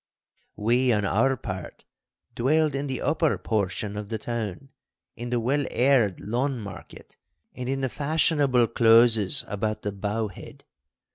We, 0.55 0.91
on 0.91 1.05
our 1.05 1.37
part, 1.37 1.85
dwelled 2.33 2.73
in 2.73 2.87
the 2.87 3.03
upper 3.03 3.37
portion 3.37 3.95
of 3.95 4.09
the 4.09 4.17
town, 4.17 4.69
in 5.15 5.29
the 5.29 5.39
well 5.39 5.63
aired 5.69 6.17
Lawnmarket 6.19 7.17
and 7.53 7.69
in 7.69 7.81
the 7.81 7.87
fashionable 7.89 8.65
closes 8.69 9.45
about 9.47 9.83
the 9.83 9.91
Bow 9.91 10.29
head. 10.29 10.63